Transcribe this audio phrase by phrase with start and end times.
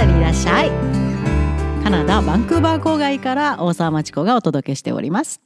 [0.00, 0.70] ダにいらっしゃい。
[1.84, 5.42] カナダバンクーバー郊外から大沢町子がお届けしております。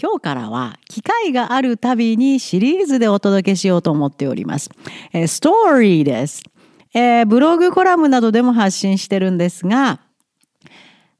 [0.00, 4.70] 今日からは機会があるたびにシリーズでお届けしようと思っております。
[5.12, 6.44] えー、ストーリーです、
[6.94, 9.98] えー、ブログコラムなどでも発信してるんですが、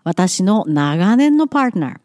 [0.04, 1.96] 私の長年のパートナー、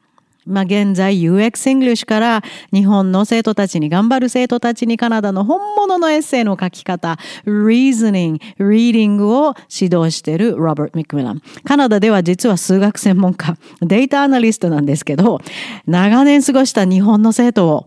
[0.48, 2.44] まあ、現在 UX English から
[2.74, 11.42] 日本の生徒たちに頑張る生徒たちにカナダの本物のエッセイの書き方、Reasoning、Reading を指導しているロバート・ミクミラン。
[11.64, 15.40] カナダでは実は数学専門家、データアナリストなんですけど、
[15.86, 17.86] 長年過ごした日本の生徒を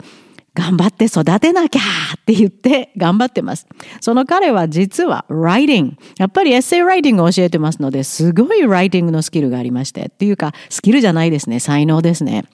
[0.60, 3.66] 頑張って育てなきゃって言って頑張ってます。
[4.02, 5.95] その彼は実は writing。
[6.19, 10.02] やっぱりエッセイライティングを教えてますので、すごいライティングのスキルがありまして。
[10.02, 11.60] っていうか、スキルじゃないですね。
[11.60, 12.45] 才能ですね。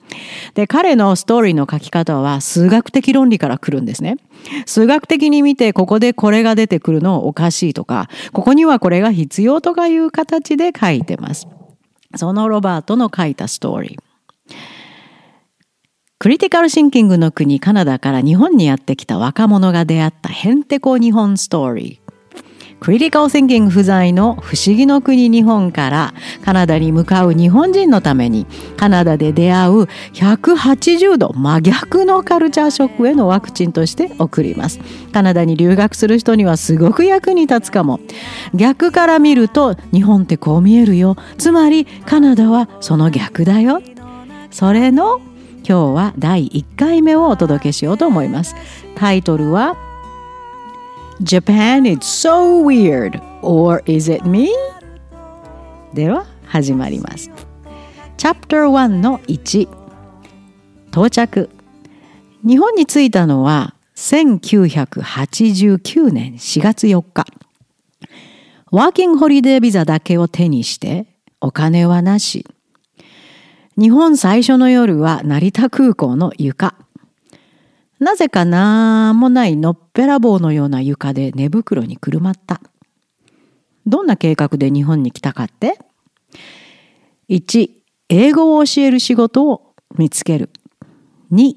[0.53, 4.15] で、彼のストーリーの書き方は数学的論理から来るんですね。
[4.65, 11.45] 数学的に見て、ここでこれが出てくるのおかしいとか、ここにはこれが必要とかいう形で書いてます。
[12.15, 14.55] そのロバートの書いたストーリー。
[16.27, 22.75] クリティカルシンキングの国カナダから日本にやってきた若者が出会ったヘンテコ日本ストーリー。
[22.81, 29.81] クリティカルシンキング不在の不思議の国日本からカナダに向かう日本人のためにカナダで出会う
[30.15, 34.81] 180度真逆のカルチャーショックへのワクチンとして送ります。
[35.13, 38.01] カナダに留学する人にはすごく役に立つかも。
[38.53, 41.15] 逆から見ると日本ってこう見えるよ。
[41.37, 43.81] つまりカナダはその逆だよ。
[44.51, 45.21] それの
[45.67, 48.55] 今日は第1回目をお届けしようと思います。
[48.95, 49.75] タイトルは
[51.21, 54.47] Japan is so weird or is it me?
[55.93, 57.29] では始まります。
[58.15, 59.67] Chapter 1の1
[60.91, 61.49] 到着
[62.45, 67.25] 日本に着いたのは1989年4月4日
[68.71, 71.07] ワーキングホリデービザだけを手にして
[71.41, 72.45] お金はなし
[73.79, 76.73] 日本最初の夜は成田空港の床。
[77.99, 82.59] なぜかなんもないのっぺらぼうのような床で寝袋にくるまった。
[83.85, 85.77] どんな計画で日本に来たかって
[87.29, 87.69] ?1、
[88.09, 90.49] 英語を教える仕事を見つける。
[91.31, 91.53] 2、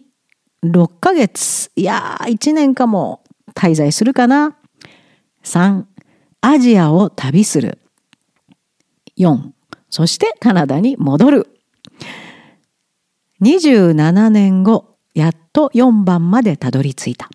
[0.65, 4.59] 6ヶ月、いやー1年かも滞在するかな。
[5.43, 5.85] 3、
[6.43, 7.79] アジアを旅する。
[9.17, 9.39] 4、
[9.89, 11.60] そしてカナダに戻る。
[13.43, 17.31] 27年後、やっと4番までたどり着いた。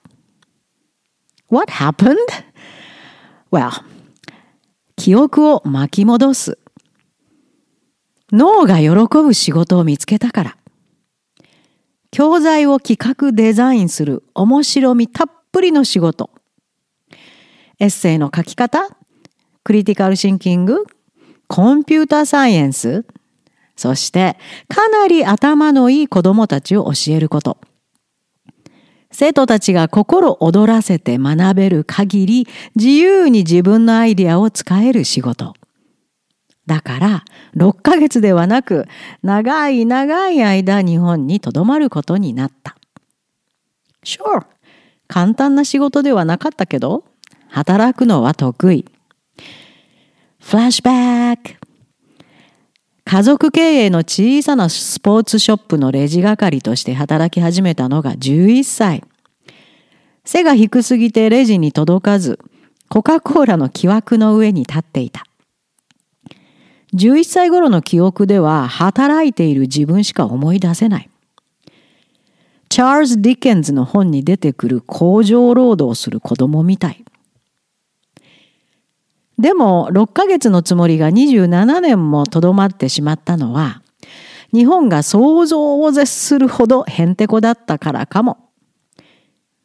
[1.50, 2.18] What happened?
[3.52, 3.72] Well,
[4.96, 6.60] 記憶を巻き戻す。
[8.32, 8.90] 脳が喜
[9.22, 10.58] ぶ仕事を見つけたから。
[12.12, 16.30] 教材を企画デザインする面白みたっぷりの仕事。
[17.80, 18.88] エッセイの書き方、
[19.64, 20.86] クリティカルシンキング、
[21.48, 23.06] コンピュータサイエンス、
[23.76, 24.38] そして
[24.68, 27.58] かなり頭のいい子供たちを教えること。
[29.12, 35.54] 生徒たちが心躍らせて学べる限り自由に自分のアイディアを使える仕事。
[36.66, 37.24] だから
[37.56, 38.88] 6ヶ月ではなく
[39.22, 42.76] 長い長い間日本に留まることになった。
[44.04, 44.46] Sure
[45.08, 47.06] 簡単な仕事ではなかったけど
[47.48, 48.86] 働くのは得意。
[50.42, 51.65] フラッシュバック
[53.08, 59.04] 家族経営の小さなスポーツショップのレジ係として働き始めたのが11歳。
[60.26, 62.40] 背が低すぎてレジに届かず、
[62.90, 65.24] コカ・コーラの木枠の上に立っていた。
[66.96, 71.10] 11歳頃の記憶では働いている自分しか思い出せない。
[72.70, 77.06] チャールズ・ディケンズの本に出てくる工場労働する子供みたい。
[79.38, 83.82] でも6ヶ月のつもりが27年もとどまってしまったのは
[84.54, 88.38] 日本が想像を絶するほどへんてこだったからかも。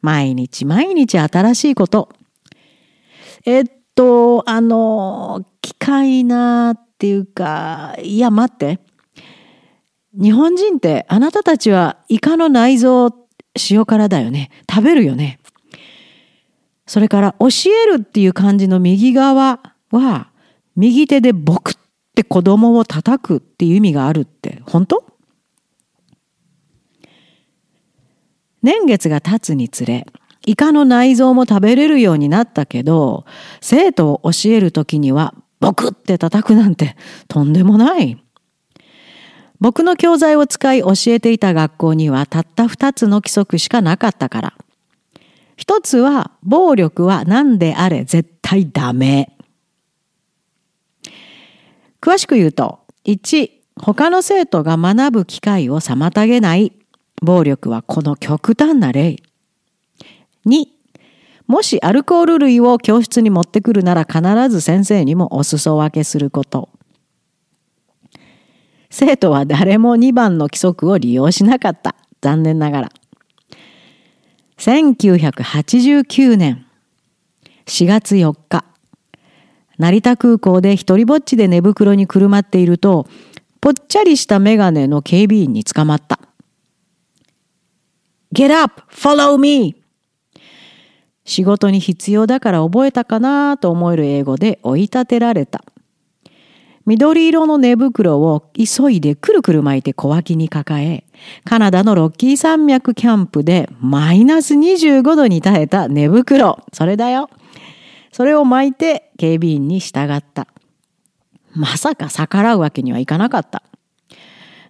[0.01, 2.09] 毎日毎日新しいこと。
[3.45, 3.65] えっ
[3.95, 8.79] と、あの、機械なっていうか、いや待って。
[10.13, 13.11] 日本人ってあなたたちはイカの内臓
[13.69, 14.49] 塩辛だよね。
[14.69, 15.39] 食べるよね。
[16.85, 17.47] それから教
[17.93, 19.59] えるっていう漢字の右側
[19.91, 20.29] は
[20.75, 21.73] 右手で僕っ
[22.15, 25.05] て子供を叩くっていう意味があるって本当？
[28.61, 30.05] 年月が経つにつれ
[30.45, 33.25] イカの内臓も食べれるようになったけど
[33.61, 36.95] 生徒を教える時には僕って叩くなんて
[37.27, 38.17] とんでもない。
[39.59, 44.53] 僕の教材を使い教えていた学校にはたった二つの規則しかなかったから。
[45.61, 49.37] 一つは暴力は何であれ絶対ダメ。
[52.01, 56.73] 詳しく言うと、1、他の生徒が学ぶ機会を妨げない
[57.21, 59.17] 暴力はこの極端な例。
[60.47, 60.65] 2、
[61.45, 64.19] もしアルコール類を教室に持ってくるなら必
[64.49, 66.69] ず先生にもお裾分けすること。
[68.89, 71.95] 生徒は誰も2番の規則を利用しなかった。
[72.19, 72.89] 残念ながら。
[74.61, 76.67] 1989年
[77.65, 78.63] 4月4日、
[79.79, 83.07] 成田空港で一人ぼっちで寝袋にくるまっていると、
[83.59, 86.19] ぽっちゃりしたメガネの警備員に捕まった。
[88.35, 88.83] Get up!
[88.91, 89.81] Follow me!
[91.25, 95.63] 仕事に必要だから覚えたかなと思える英語で追い立てられた。
[96.85, 101.03] 緑色の寝袋を急いでくるくる巻いて小脇に抱え、
[101.43, 106.63] カナダのロッキー山脈キャンプでマイナス25度に耐えた寝袋。
[106.73, 107.29] それだよ。
[108.11, 110.47] それを巻いて警備員に従った。
[111.53, 113.63] まさか逆らうわけにはいかなかった。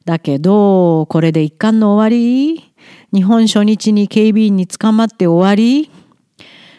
[0.06, 2.74] だけど、これで一巻の終わり？
[3.14, 5.92] 日本初日に警備員に捕まって終わり？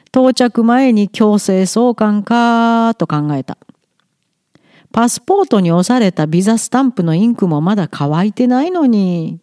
[0.09, 2.95] 到着前に強制送還か？
[2.97, 3.59] と考えた。
[4.93, 9.41] パスポートに押されたビザスタンプのインクもまだ乾いてないのに。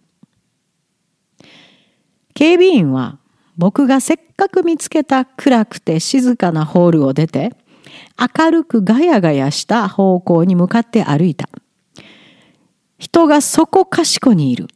[2.40, 3.18] 警備員は
[3.58, 7.52] 僕がせっかく見つけた暗くて静かなホールを出て
[8.18, 11.50] 明るくガヤガヤした方向に向かって歩いた。
[12.98, 14.68] 人がそこかしこにいる。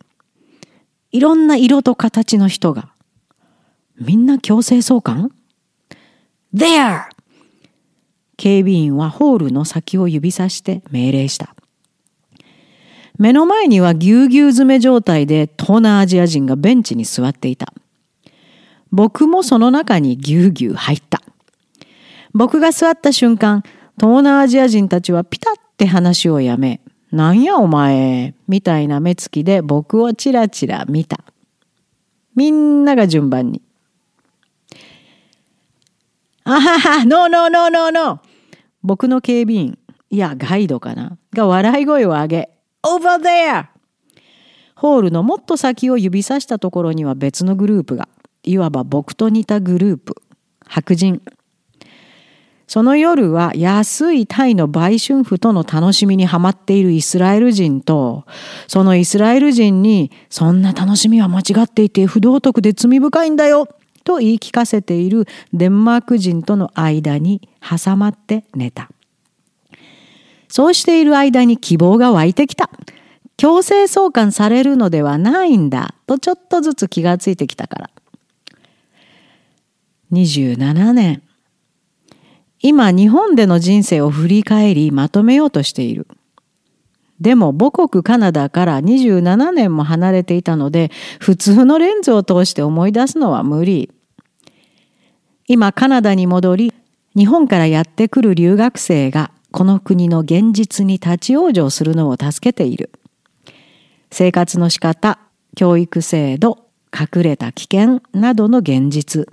[1.13, 2.91] いろんな色と形の人が。
[3.97, 5.31] みんな強制送還
[6.53, 7.03] ?There!
[8.35, 11.55] 警備員はホールの先を指さして命令した。
[13.17, 17.73] 目の前にはぎゅうぎゅう詰め状態で東南アジア人がベンチに座っていた。
[18.91, 21.21] 僕もその中にぎゅうぎゅう入った。
[22.33, 23.63] 僕が座った瞬間、
[23.99, 26.81] 東南アジア人たちはピタって話をやめ、
[27.11, 31.19] なんやお前、みたいな目つきで僕をチラチラ見た。
[32.35, 33.61] みんなが順番に。
[36.43, 38.19] あはは、ノーノーノーノーノー
[38.81, 39.77] 僕の警備員、
[40.09, 41.17] いや、ガイドかな？
[41.31, 42.49] が笑い声を上げ、
[42.85, 43.67] Over there!
[44.75, 48.09] ホールのもっと先を指さしたところには別のグループが、
[48.43, 50.21] いわば僕と似たグループ、
[50.65, 51.21] 白人。
[52.67, 58.25] その夜は安いタイの売春婦との楽しみにはまっているイスラエル人と、
[58.67, 63.69] そのイスラエル人に、そんな楽しみは間違っていて不道徳で罪深いんだよ
[64.03, 68.89] と言い聞かせているデンマーク人との間に挟まって寝た。
[70.53, 72.69] そうしている間に希望が湧いてきた。
[73.37, 77.89] 強制送還されるのではないんだとちょっとずつ気がついてきたから。
[80.11, 81.23] 27年。
[82.59, 86.05] 今日本での人生を振り返りまとめようとしている。
[87.19, 93.89] でも母国カナダから27年も離れていたので普通のレンズを通して思い出すのは無理。
[95.47, 96.73] 今カナダに戻り
[97.15, 102.89] 日本からやってくる留学生がこの国の現実に立ち往生するのを助けている。
[104.09, 105.19] 生活の仕方、
[105.55, 109.27] 教育制度、隠れた危険などの現実。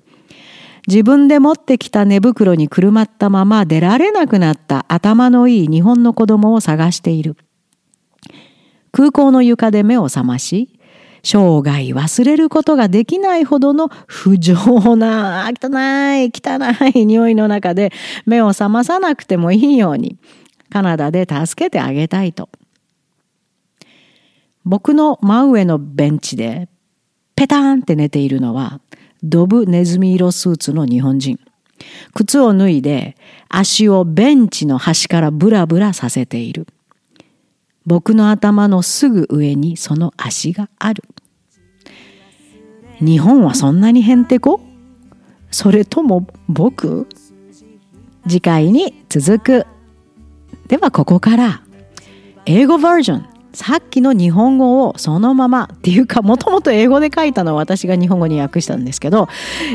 [0.86, 7.38] 自分で持ってきた寝袋にくるまったまま出られなくなった頭のいい日本の子供を探している。
[8.92, 10.78] 空港の床で目を覚まし、
[11.22, 15.68] 生涯忘れることができないほどの不浄な、汚
[16.24, 16.60] い、汚
[16.94, 17.92] い匂いの中で
[18.26, 20.16] 目を覚まさなくてもいいように、
[20.70, 22.48] カナダで助けてあげたいと。
[24.64, 26.68] 僕の真上のベンチで、
[27.34, 28.80] ペタンって寝ているのは、
[29.22, 31.38] ドブネズミ色スーツの日本人。
[32.14, 33.16] 靴を脱いで
[33.48, 36.66] 足をベンチの端からブラブラさせている。
[37.86, 41.02] 僕の頭のすぐ上にその足がある。
[43.00, 44.60] 日本はそんなにへんてこ？
[45.50, 47.06] それとも僕？
[48.28, 49.66] 次回に続く。
[50.68, 51.62] ではここから。
[52.46, 59.28] 英語バージョンさっきの日本語をそのままっていうかもともと英語で書いたのは私が日本語に訳したんですけど、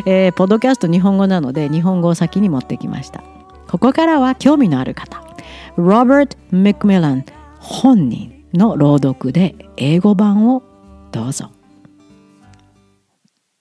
[0.06, 3.24] えー、ポッドキャスト日本語なので日本語を先に持ってきました。
[3.68, 5.24] ここからは興味のある方。
[5.78, 7.26] ロバート・メクミラン
[7.60, 10.64] 本人の朗読で英語版を
[11.12, 11.52] どうぞ。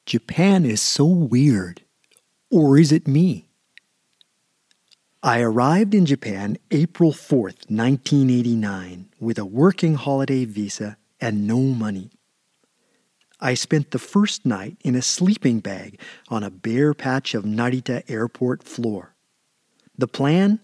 [0.07, 1.83] Japan is so weird.
[2.51, 3.49] Or is it me?
[5.23, 12.11] I arrived in Japan April 4th, 1989, with a working holiday visa and no money.
[13.41, 18.03] I spent the first night in a sleeping bag on a bare patch of Narita
[18.09, 19.15] airport floor.
[19.97, 20.61] The plan?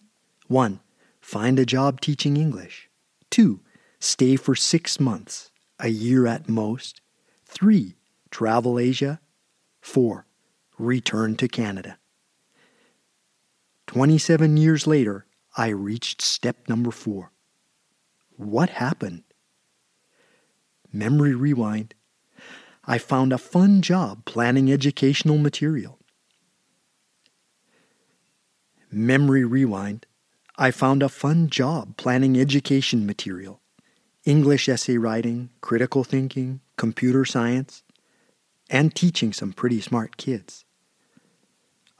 [0.49, 0.81] 1.
[1.23, 2.91] Find a job teaching English.
[3.31, 3.61] 2.
[3.99, 7.01] Stay for six months, a year at most.
[7.47, 7.95] 3.
[8.31, 9.21] Travel Asia.
[9.81, 10.27] 4.
[10.79, 11.99] Return to Canada.
[13.87, 17.33] 27 years later, I reached step number 4.
[18.37, 19.25] What happened?
[20.93, 21.95] Memory rewind.
[22.85, 25.99] I found a fun job planning educational material.
[28.91, 30.07] Memory rewind.
[30.57, 33.61] I found a fun job planning education material.
[34.25, 37.83] English essay writing, critical thinking, computer science,
[38.71, 40.65] and teaching some pretty smart kids.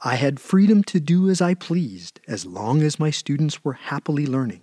[0.03, 4.25] I had freedom to do as I pleased as long as my students were happily
[4.25, 4.61] learning.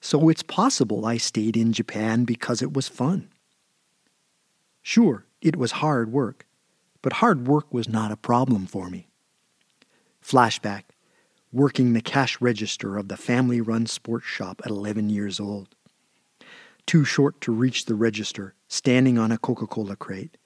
[0.00, 3.30] So it's possible I stayed in Japan because it was fun.
[4.82, 6.46] Sure, it was hard work,
[7.02, 9.08] but hard work was not a problem for me.
[10.22, 10.82] Flashback
[11.52, 15.74] working the cash register of the family run sports shop at 11 years old.
[16.86, 20.36] Too short to reach the register, standing on a Coca Cola crate.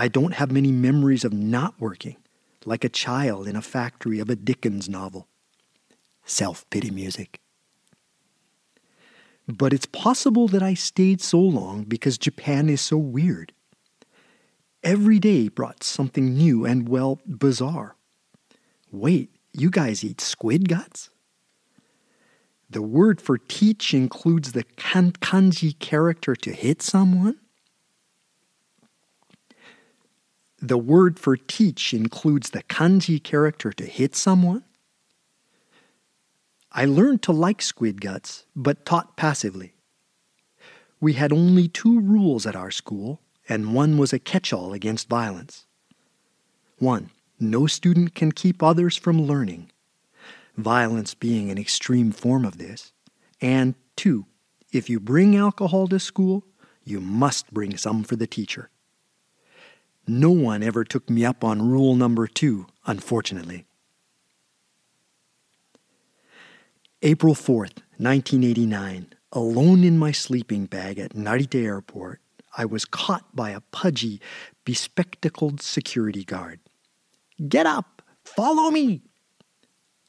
[0.00, 2.16] I don't have many memories of not working,
[2.64, 5.26] like a child in a factory of a Dickens novel.
[6.24, 7.40] Self pity music.
[9.48, 13.52] But it's possible that I stayed so long because Japan is so weird.
[14.84, 17.96] Every day brought something new and, well, bizarre.
[18.92, 21.10] Wait, you guys eat squid guts?
[22.70, 27.38] The word for teach includes the kan- kanji character to hit someone?
[30.60, 34.64] The word for teach includes the kanji character to hit someone?
[36.72, 39.74] I learned to like squid guts, but taught passively.
[41.00, 45.08] We had only two rules at our school, and one was a catch all against
[45.08, 45.66] violence.
[46.78, 49.70] One, no student can keep others from learning,
[50.56, 52.92] violence being an extreme form of this.
[53.40, 54.26] And two,
[54.72, 56.44] if you bring alcohol to school,
[56.84, 58.70] you must bring some for the teacher.
[60.08, 63.66] No one ever took me up on rule number two, unfortunately.
[67.02, 72.20] April 4th, 1989, alone in my sleeping bag at Narita Airport,
[72.56, 74.18] I was caught by a pudgy,
[74.64, 76.60] bespectacled security guard.
[77.46, 78.00] Get up!
[78.24, 79.02] Follow me!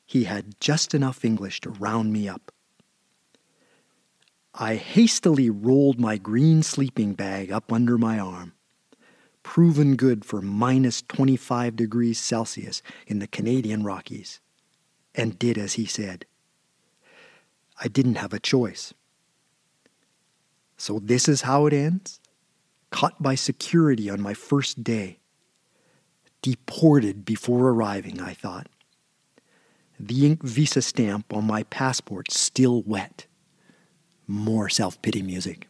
[0.06, 2.54] He had just enough English to round me up.
[4.56, 8.54] I hastily rolled my green sleeping bag up under my arm,
[9.50, 14.40] proven good for minus 25 degrees Celsius in the Canadian Rockies,
[15.16, 16.28] and did as he said.
[17.82, 18.94] I didn't have a choice.
[20.78, 22.20] So this is how it ends?
[22.92, 25.18] Caught by security on my first day
[26.44, 28.68] deported before arriving, I thought.
[30.00, 33.26] The ink visa stamp on my passport still wet.
[34.28, 35.69] More self pity music.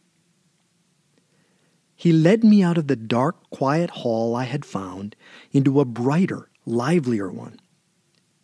[2.00, 5.16] He led me out of the dark, quiet hall I had found
[5.52, 7.60] into a brighter, livelier one.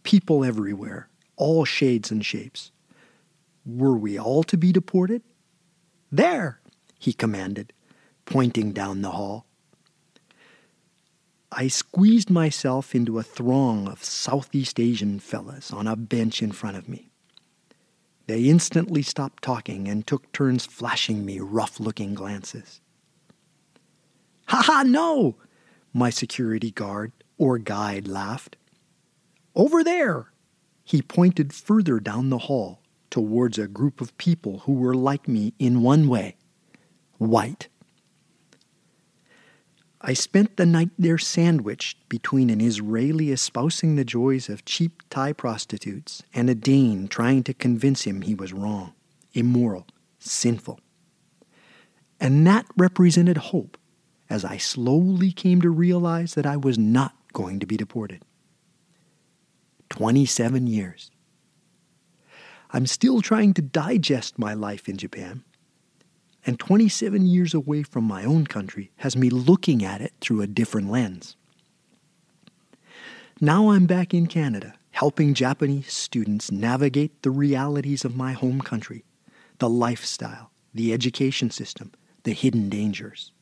[0.03, 2.71] People everywhere, all shades and shapes.
[3.65, 5.23] Were we all to be deported?
[6.13, 6.61] There,
[6.99, 7.73] he commanded,
[8.27, 9.47] pointing down the hall.
[11.51, 16.77] I squeezed myself into a throng of Southeast Asian fellas on a bench in front
[16.77, 17.09] of me.
[18.27, 22.83] They instantly stopped talking and took turns flashing me rough looking glances.
[24.47, 25.37] Ha ha, no!
[25.93, 28.57] My security guard or guide laughed.
[29.55, 30.33] Over there!
[30.85, 35.55] He pointed further down the hall towards a group of people who were like me
[35.59, 36.37] in one way
[37.19, 37.69] white.
[40.01, 45.33] I spent the night there sandwiched between an Israeli espousing the joys of cheap Thai
[45.33, 48.93] prostitutes and a Dane trying to convince him he was wrong,
[49.33, 49.87] immoral,
[50.21, 50.79] sinful.
[52.21, 53.77] And that represented hope
[54.29, 58.25] as I slowly came to realize that I was not going to be deported.
[59.91, 61.11] 27 years.
[62.71, 65.45] I'm still trying to digest my life in Japan
[66.47, 70.47] and 27 years away from my own country has me looking at it through a
[70.47, 71.37] different lens.
[73.41, 79.05] Now I'm back in Canada, helping Japanese students navigate the realities of my home country,
[79.59, 81.93] the lifestyle, the education system,
[82.23, 83.33] the hidden dangers.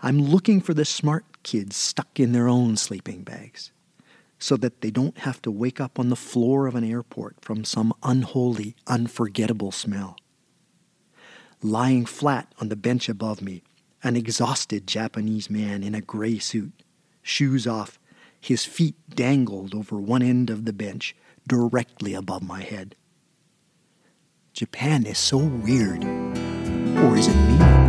[0.00, 3.72] I'm looking for the smart kids stuck in their own sleeping bags
[4.38, 7.64] so that they don't have to wake up on the floor of an airport from
[7.64, 10.16] some unholy, unforgettable smell
[11.62, 13.62] lying flat on the bench above me,
[14.02, 16.72] an exhausted Japanese man in a gray suit,
[17.22, 17.98] shoes off,
[18.40, 21.16] his feet dangled over one end of the bench
[21.48, 22.94] directly above my head.
[24.52, 26.04] Japan is so weird.
[26.04, 27.85] Or is it me?